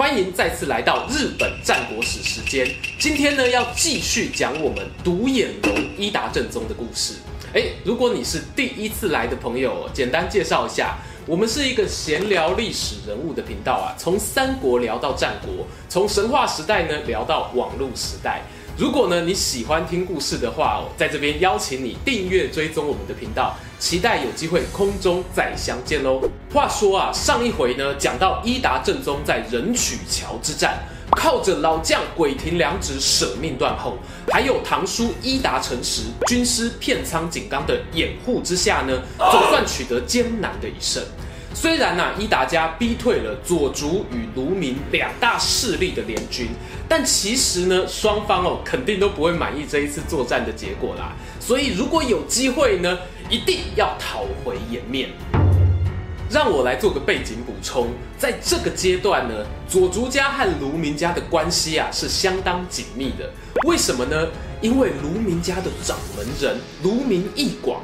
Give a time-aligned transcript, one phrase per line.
[0.00, 2.66] 欢迎再次来到日本战国史时间。
[2.98, 7.16] 今天呢，要继续讲我们独眼龙伊达正宗的故事。
[7.52, 18.40] 诶，如果你是第一次来的朋友，简单介绍一下，我们是一个闲聊历史人物的频道啊，从三国聊到战国，从神话时代呢聊到网络时代。
[18.76, 26.22] 如果呢你喜欢听故事的话哦，在这边邀请你订阅追踪我们的频道，期待有机会空中再相见喽。
[26.52, 30.78] 话说啊，上一回呢讲到伊达正宗在人曲桥之战，
[31.10, 41.02] 靠着老将鬼庭良直舍命断后，还有堂叔伊达成实军师片仓景纲的掩护之下呢，总算取得艰难的一胜。
[41.52, 46.48] 虽然呐、啊，伊达家逼退了佐竹与卢明两大势力的联军，
[46.88, 51.12] 但其实呢，双方哦肯定都不会满意这一次作战的结果啦。
[51.40, 55.10] 所以如果有机会呢，一定要讨回颜面。
[56.30, 63.28] 让我来做个背景补充，在这个阶段呢，佐竹家和卢明家的关系啊是相当紧密的。
[63.66, 64.28] 为什么呢？
[64.60, 67.82] 因为卢明家的掌门人卢明义广。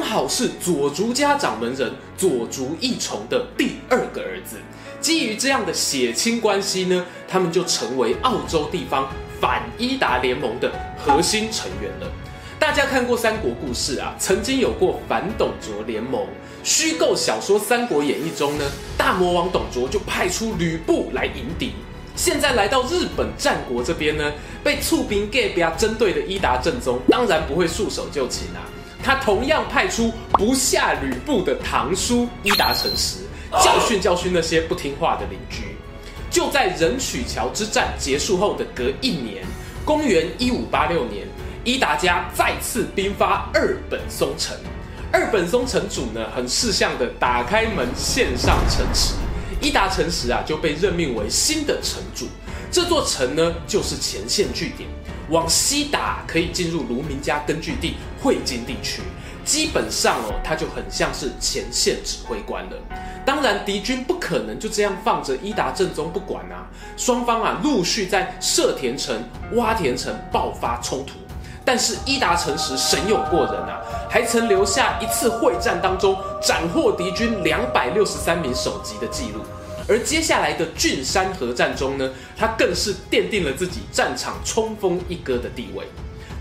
[0.00, 4.56] 刚好是左竹家掌门人左竹义重的第二个儿子，
[4.98, 12.10] 基于这样的血亲关系呢，他们就成为澳洲地方反伊达联盟的核心成员了。
[12.58, 16.26] 大家看过三国故事啊，曾经有过反董卓联盟。
[16.64, 18.64] 虚构小说《三国演义》中呢，
[18.96, 21.74] 大魔王董卓就派出吕布来迎敌。
[22.16, 24.32] 现在来到日本战国这边呢，
[24.64, 28.64] 被厝边隔壁针对的伊达正宗，当然不会束手就擒啊。
[29.02, 33.18] 他同样派出不下吕布的堂叔伊达成实，
[33.62, 35.76] 教训教训那些不听话的邻居。
[36.30, 39.44] 就在人曲桥之战结束后的隔一年，
[39.84, 41.26] 公元一五八六年，
[41.64, 44.56] 伊达家再次兵发二本松城。
[45.12, 49.14] 二本松城主呢，很识相的打开门献上城池，
[49.60, 52.28] 伊达成实啊就被任命为新的城主。
[52.70, 54.88] 这座城呢，就是前线据点。
[55.30, 59.02] 往西打可以进入卢明家根据地会津地区，
[59.44, 62.76] 基本上哦，他就很像是前线指挥官了。
[63.24, 66.66] 当然，敌军不可能就这样放着伊达政宗不管啊，
[66.96, 69.22] 双方啊陆续在射田城、
[69.54, 71.14] 洼田城爆发冲突。
[71.62, 79.40] 但是伊达成实神勇过人啊，还曾留下一次会战当中斩获敌军两百六十三名首级的记录。
[79.86, 85.84] 而接下来的郡山河战中呢，他更是奠定了自己战场冲锋一哥的地位。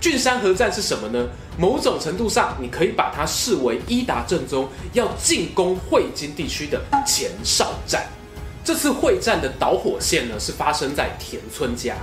[0.01, 1.27] 郡山合战是什么呢？
[1.57, 8.05] 某种程度上，你可以把它视为伊达政宗要进攻会津地区的前哨战。
[8.63, 11.95] 这次会战的导火线呢，是发生在田村家。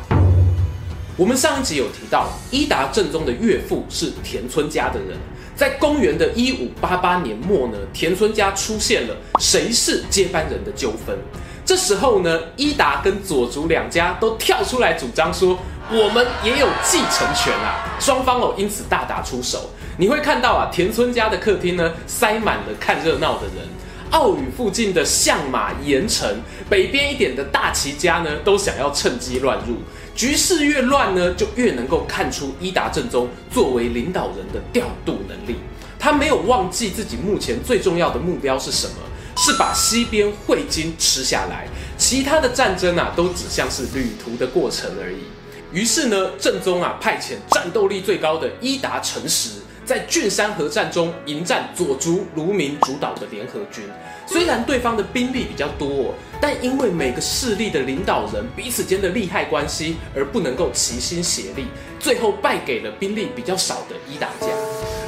[1.17, 5.17] 我们上一集有提到，伊达政宗的岳父是田村家的人。
[5.55, 11.17] 在公元的一五八八年末呢，田村家出现了谁是接班人的纠纷。
[11.65, 15.59] 这时候呢，伊达跟佐竹两家都跳出来主张说，
[15.91, 17.97] 我们也有继承权啊。
[18.01, 19.71] 双方哦，因此大打出手。
[19.99, 23.67] 你会看到啊，田村家的客厅呢，塞满了看热闹的人。
[24.11, 29.77] 奥羽附近的相马盐城，北边一点的大崎家呢，都想要趁机乱入。
[30.15, 35.57] 局势越乱呢，就越能够看出伊达政宗作为领导人的调度能力。
[35.99, 38.95] 他没有忘记自己目前最重要的目标是什么，
[39.37, 41.67] 是把西边会津吃下来。
[41.99, 45.25] 其他的战争啊，都只像是旅途的过程而已。
[45.73, 53.85] 于是呢，正宗啊派遣战斗力最高的伊达成实，在郡山合战中迎战佐竹、卢明主导的联合军。
[54.27, 61.67] 虽然对方的兵力比较多，但因为每个势力的领导人彼此间的利害关系，而不能够齐心协力，
[61.99, 64.47] 最后败给了兵力比较少的伊达家。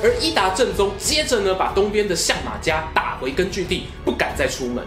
[0.03, 4.85] 而伊达正宗接着呢，把东边的相马家打回根据地，不敢再出门，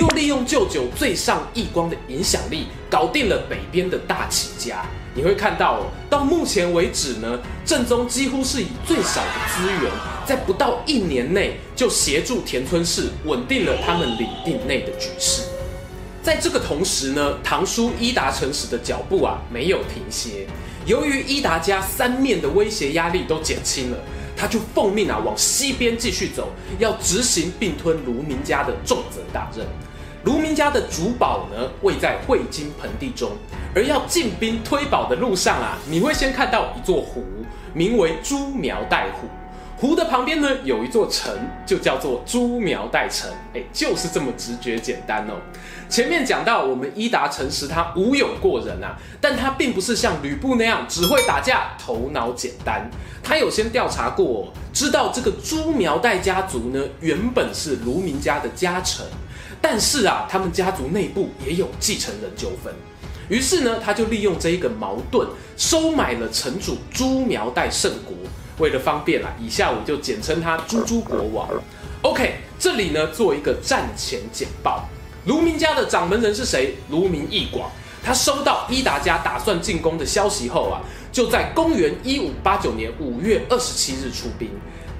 [0.00, 4.84] 又利用舅舅最上义光的影响力，搞定了北边的大崎家。
[5.14, 9.92] 你会看到哦，到目前为止呢，正宗几乎是以最少的资源，
[10.26, 15.42] 在不到一年内就协助田村氏稳定了他们领地内的局势。
[16.20, 20.46] 在这个同时呢，堂叔伊达成实的脚步啊没有停歇。
[20.84, 23.98] 由于伊达家三面的威胁压力都减轻了，
[24.36, 29.64] 他就奉命啊往西边继续走，要执行并吞卢明家的重责大任。
[30.24, 33.32] 卢明家的主堡呢，位在会津盆地中，
[33.74, 37.22] 而要进兵推堡的路上啊，你会先看到一座湖，
[37.74, 39.28] 名为朱苗代湖。
[39.76, 41.30] 湖的旁边呢，有一座城，
[41.66, 43.30] 就叫做朱苗代城。
[43.52, 45.34] 哎，就是这么直觉简单哦。
[45.90, 52.88] 前面讲到，我们伊达成实他武勇过人啊，但他并不是像吕布那样只会打架，头脑简单。
[53.22, 59.04] 他有先调查过，知道这个朱苗代家族呢，原本是卢明家的家臣。
[59.64, 62.70] 但是啊，他们家族内部也有继承人纠纷，
[63.30, 65.26] 于是呢，他就利用这一个矛盾，
[65.56, 68.14] 收买了城主朱苗代胜国。
[68.58, 71.48] 为了方便啊，以下我就简称他朱朱国王。
[72.02, 74.86] OK，这里呢做一个战前简报。
[75.24, 76.76] 卢明家的掌门人是谁？
[76.90, 77.70] 卢明义广。
[78.04, 84.50] 他收到伊达家打算进攻的消息后啊，就在公元一五八九年五月二十七日出兵。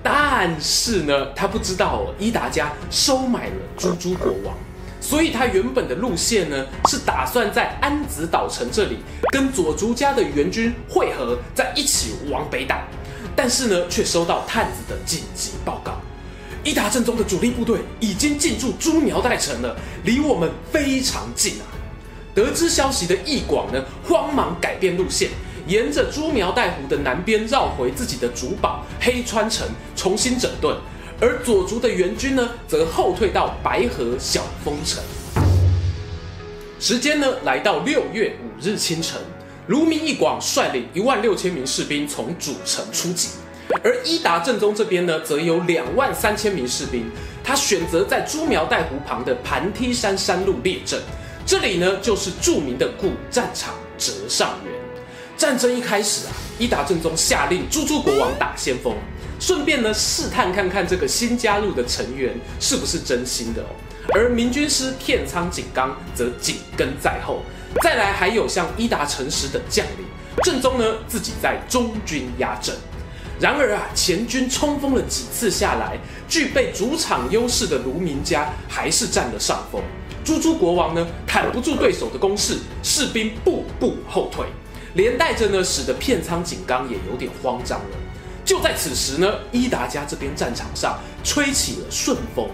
[0.06, 4.54] 但是呢，他不知道哦，伊达家收买了猪猪国王，
[5.00, 8.98] 所以他原本的路线呢是打算在安子岛城这里
[9.32, 12.86] 跟佐竹家的援军会合，再一起往北打。
[13.34, 15.94] 但是呢，却收到探子的紧急报告，
[16.62, 19.74] 伊达正宗的主力部队已经进驻猪苗代城了，
[20.04, 21.64] 离我们非常近啊！
[22.34, 25.30] 得知消息的义广呢，慌忙改变路线。
[25.66, 29.66] 沿着朱苗代湖的南边绕回自己的主堡黑川城，
[29.96, 30.76] 重新整顿；
[31.20, 35.02] 而左足的援军呢，则后退到白河小丰城。
[36.78, 39.18] 时间呢，来到六月五日清晨，
[39.68, 43.30] 卢明义广率领一万六千名士兵从主城出击，
[43.82, 47.10] 而伊达政宗这边呢，则有两万三千名士兵。
[47.42, 51.00] 他选择在朱苗代湖旁的盘梯山山路列阵，
[51.46, 54.83] 这里呢，就是著名的古战场折上原。
[55.36, 58.94] 战争一开始啊，伊达政宗下令猪猪国王打先锋，
[59.40, 63.66] 顺便呢试探看看这个新加入的成员是不是真心的哦。
[64.14, 67.42] 而明军师片仓景纲则紧跟在后，
[67.82, 70.06] 再来还有像伊达成实等将领，
[70.44, 72.74] 正宗呢自己在中军压阵。
[73.40, 75.98] 然而啊，前军冲锋了几次下来，
[76.28, 79.82] 具备主场优势的卢明家还是占了上风。
[80.24, 84.46] 猪猪国王呢挡不住对手的攻势，士兵步步后退。
[84.94, 87.96] 连带着呢，使得片仓景纲也有点慌张了。
[88.44, 92.48] 就在此时呢，伊达家这边战场上吹起了顺风，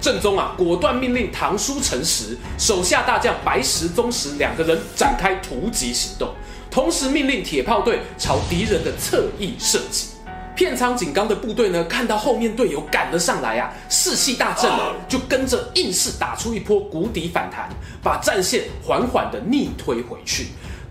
[0.00, 6.34] 正宗啊果断命令堂叔成实手下大将白石宗实两个人展开突击行动，
[6.70, 10.08] 同时命令铁炮队朝敌人的侧翼射击。
[10.54, 17.68] 片仓景纲的部队呢，看到后面队友赶了上来啊，士气大振了，就跟着硬是打出一波谷底反弹，
[18.02, 20.46] 把战线缓缓地逆推回去。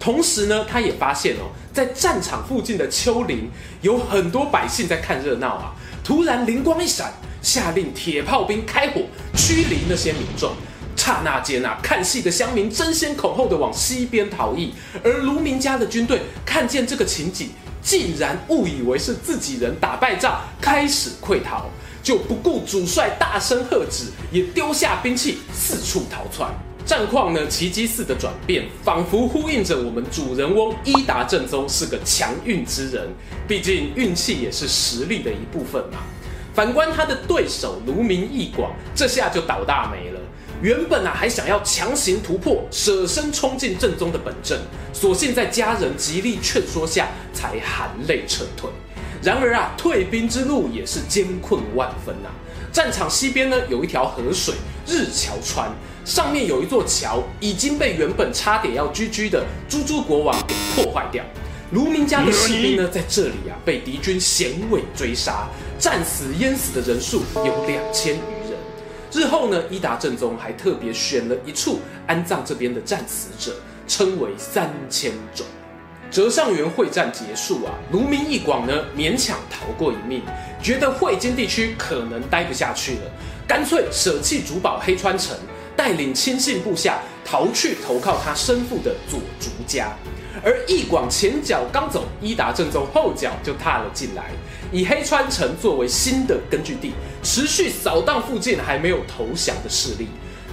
[0.06, 3.50] 同时呢，他也发现哦，在战场附近的丘陵
[3.82, 5.74] 有很多百姓在看热闹啊。
[6.04, 7.12] 突然灵光一闪，
[7.42, 9.02] 下令铁炮兵开火
[9.36, 10.54] 驱离那些民众。
[10.96, 17.50] 刹那间啊，看戏的乡民争先恐后的往西边逃逸，而卢明家的军队看见这个情景，
[17.82, 21.66] 竟然误以为是自己人打败仗，开始溃逃，
[22.04, 26.54] 就不顾主帅大声喝止，也丢下兵器四处逃窜。
[26.86, 33.10] 战况呢，奇迹似的转变，仿佛呼应着我们主人翁伊达政宗是个强运之人。
[33.48, 35.98] 毕竟运气也是实力的一部分嘛。
[36.54, 40.20] 反观他的对手卢明义广，这下就倒大霉了。
[40.62, 44.58] 原本啊还想要强行突破，舍身冲进正宗的本阵，
[44.94, 48.70] 所幸在家人极力劝说下，才含泪撤退。
[49.24, 52.30] 然而啊，退兵之路也是艰困万分呐、
[52.76, 54.54] 战场西边呢，有一条河水
[54.86, 55.72] 日桥川。
[56.04, 61.24] 上面有一座桥，已经被原本差点要居居的猪猪国王给破坏掉。
[61.72, 65.48] 卢明家的士兵呢，在这里啊，被敌军衔尾追杀，
[65.80, 68.60] 战死淹死的人数有两千余人。
[69.14, 73.56] 日后呢，伊达政宗还特别选了一处安葬这边的战死者，
[73.88, 75.46] 称为三千冢。
[76.12, 80.22] 折上原会战结束啊，卢明义广呢勉强逃过一命，
[80.62, 83.12] 觉得会津地区可能待不下去了，
[83.48, 85.38] 干脆舍弃主堡黑川城。
[85.78, 89.92] 带领亲信部下逃去投靠他生父的佐竹家，
[90.42, 94.32] 而义广前脚刚走，伊达政宗后脚就踏了进来，
[94.72, 100.08] 以黑川城作为新的根据地，持续扫荡附近还没有投降的势力。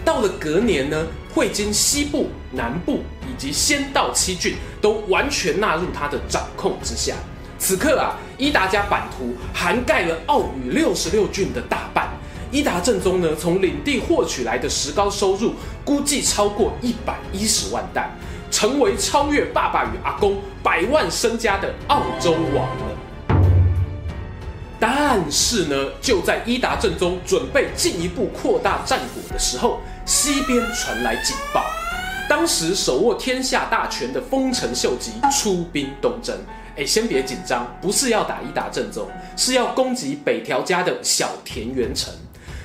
[0.04, 3.04] 到了隔年呢，会津西部、南部
[3.42, 7.16] 及仙道七郡都完全纳入他的掌控之下。
[7.58, 12.08] 此刻啊，伊达家版图涵盖了奥羽六十六郡的大半。
[12.52, 18.00] 伊达正宗呢，从领地获取来的石膏收入，估计超过一百一十万石，
[18.60, 23.38] 成为超越爸爸与阿公百万身家的澳洲王了。
[24.78, 31.64] 但是呢，就在伊达正宗准备进一步扩大战果的时候，西边传来警报，
[32.32, 36.34] 当时手握天下大权的丰臣秀吉出兵东征。
[36.78, 42.10] 哎，先别紧张，不是要打一打正宗，是要攻击北条家的小田园城。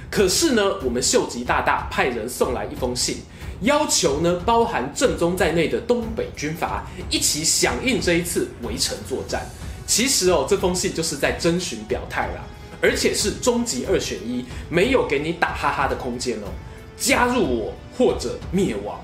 [0.10, 3.18] 可是呢，我们秀吉大大派人送来一封信，
[3.60, 9.46] 要求呢，包含正宗在内的东北军阀一起响应这一次围城作战。
[9.86, 12.42] 其实哦，这封信就是在征询表态啦，
[12.82, 16.48] 而且是终极二选一，没有给你打哈哈的空间哦，
[16.96, 18.98] 加入我或者灭亡。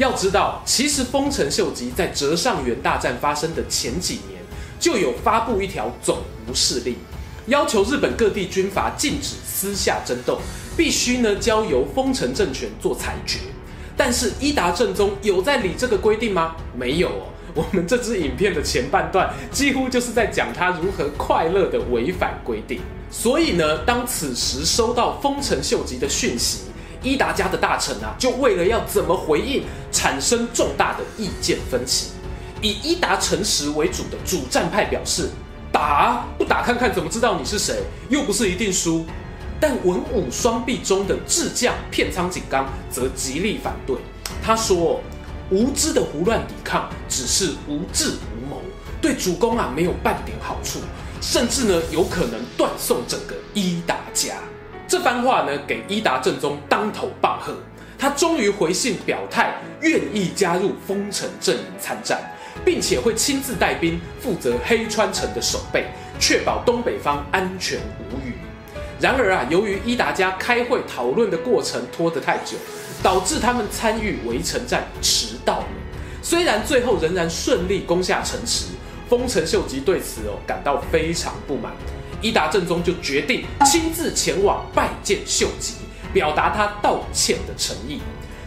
[0.00, 4.40] 要知道，其实丰臣秀吉在折上元大战发生的前几年，
[4.80, 6.16] 就有发布一条总
[6.48, 6.96] 无势令，
[7.48, 10.40] 要求日本各地军阀禁止私下争斗，
[10.74, 13.40] 必须呢交由丰臣政权做裁决。
[13.94, 16.56] 但是伊达政宗有在理这个规定吗？
[16.74, 17.26] 没有哦。
[17.54, 22.80] 我们这支影片的前半段几乎就是在讲他如何快乐地违反规定。
[23.10, 26.60] 所以呢，当此时收到丰臣秀吉的讯息，
[27.02, 32.10] 伊达家的大臣啊，就为了要怎么回应，产生重大的意见分歧。
[32.62, 35.30] 以伊达成实为主的主战派表示，
[35.72, 37.82] 打，不打看看怎么知道你是谁？
[38.10, 39.06] 又不是一定输。
[39.58, 43.96] 但文武双璧中的智将片仓景纲则极力反对。
[44.42, 45.02] 他说
[45.50, 48.62] ：“无知的胡乱抵抗，只是无智无谋，
[49.02, 50.80] 对主公啊没有半点好处，
[51.20, 54.34] 甚至呢有可能断送整个伊达家。”
[54.90, 57.54] 这番话呢，给伊达政宗当头棒喝。
[57.96, 62.20] 他终于回信表态，愿意加入丰臣阵营参战，
[62.64, 65.86] 并且会亲自带兵负责黑川城的守备，
[66.18, 68.32] 确保东北方安全无虞。
[68.98, 72.56] 然而啊，由于伊达家开会讨论的过程拖得太久，
[73.00, 75.66] 导致他们参与围城战迟到了。
[76.20, 78.64] 虽然最后仍然顺利攻下城池，
[79.08, 81.70] 丰臣秀吉对此哦感到非常不满。
[82.22, 85.74] 伊达正宗就决定亲自前往拜见秀吉，
[86.12, 88.00] 表达他道歉的诚意。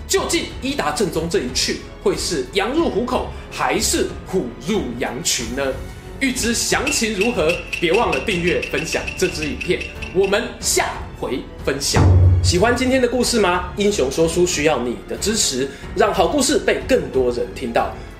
[0.08, 5.64] 究竟伊达正宗这一去会是羊入虎口，还是虎入羊群呢？
[6.20, 7.52] 欲知详情如何，
[7.82, 9.82] 别忘了订阅、分享这支影片。
[10.14, 12.04] 我们下回分享。
[12.44, 13.74] 喜欢今天的故事吗？
[13.78, 17.92] 英雄说书需要你的支持，让好故事被更多人听到。